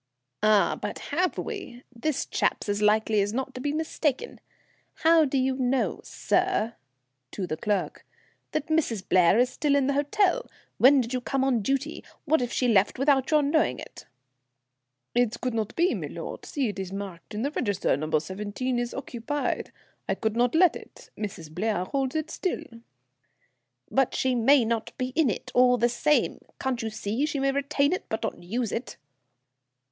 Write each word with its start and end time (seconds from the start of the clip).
"Ah! 0.41 0.79
but 0.81 0.97
have 1.13 1.37
we? 1.37 1.83
This 1.95 2.25
chap's 2.25 2.67
as 2.67 2.81
likely 2.81 3.21
as 3.21 3.33
not 3.33 3.53
to 3.53 3.61
be 3.61 3.71
mistaken. 3.71 4.39
How 5.03 5.25
do 5.25 5.37
you 5.37 5.55
know, 5.57 6.01
sir," 6.03 6.73
to 7.29 7.45
the 7.45 7.55
clerk, 7.55 8.03
"that 8.51 8.65
Mrs. 8.65 9.07
Blair 9.07 9.37
is 9.37 9.51
still 9.51 9.75
in 9.75 9.85
the 9.85 9.93
hotel? 9.93 10.49
When 10.79 11.01
did 11.01 11.13
you 11.13 11.21
come 11.21 11.43
on 11.43 11.61
duty? 11.61 12.03
What 12.25 12.41
if 12.41 12.51
she 12.51 12.67
left 12.67 12.97
without 12.97 13.29
your 13.29 13.43
knowing 13.43 13.77
it?" 13.77 14.07
"It 15.13 15.39
could 15.39 15.53
not 15.53 15.75
be, 15.75 15.93
milord. 15.93 16.47
See, 16.47 16.67
it 16.69 16.79
is 16.79 16.91
marked 16.91 17.35
in 17.35 17.43
the 17.43 17.51
register. 17.51 17.95
No. 17.95 18.17
17 18.17 18.79
is 18.79 18.95
occupied. 18.95 19.71
I 20.09 20.15
could 20.15 20.35
not 20.35 20.55
let 20.55 20.75
it. 20.75 21.11
Mrs. 21.15 21.51
Blair 21.53 21.85
holds 21.85 22.15
it 22.15 22.31
still." 22.31 22.63
"But 23.91 24.15
she 24.15 24.33
may 24.33 24.65
not 24.65 24.97
be 24.97 25.09
in 25.09 25.29
it, 25.29 25.51
all 25.53 25.77
the 25.77 25.89
same. 25.89 26.39
Can't 26.59 26.81
you 26.81 26.89
see? 26.89 27.27
She 27.27 27.37
may 27.39 27.51
retain 27.51 27.93
it, 27.93 28.05
but 28.09 28.23
not 28.23 28.41
use 28.41 28.71
it." 28.71 28.97